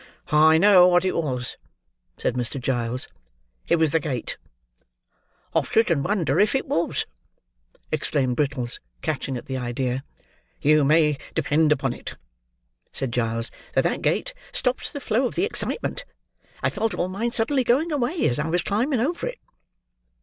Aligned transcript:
"I 0.31 0.57
know 0.57 0.87
what 0.87 1.05
it 1.05 1.15
was," 1.15 1.57
said 2.17 2.33
Mr. 2.33 2.59
Giles; 2.59 3.07
"it 3.67 3.75
was 3.75 3.91
the 3.91 3.99
gate." 3.99 4.35
"I 5.53 5.61
shouldn't 5.61 6.01
wonder 6.01 6.39
if 6.39 6.55
it 6.55 6.65
was," 6.65 7.05
exclaimed 7.91 8.35
Brittles, 8.35 8.79
catching 9.03 9.37
at 9.37 9.45
the 9.45 9.57
idea. 9.57 10.03
"You 10.59 10.83
may 10.83 11.19
depend 11.35 11.71
upon 11.71 11.93
it," 11.93 12.17
said 12.91 13.13
Giles, 13.13 13.51
"that 13.75 13.83
that 13.83 14.01
gate 14.01 14.33
stopped 14.51 14.91
the 14.91 14.99
flow 14.99 15.27
of 15.27 15.35
the 15.35 15.45
excitement. 15.45 16.03
I 16.63 16.71
felt 16.71 16.95
all 16.95 17.07
mine 17.07 17.29
suddenly 17.29 17.63
going 17.63 17.91
away, 17.91 18.27
as 18.27 18.39
I 18.39 18.47
was 18.47 18.63
climbing 18.63 19.01
over 19.01 19.27
it." 19.27 19.37